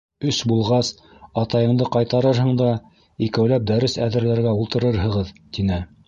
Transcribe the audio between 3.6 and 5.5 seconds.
дәрес әҙерләргә ултырырһығыҙ,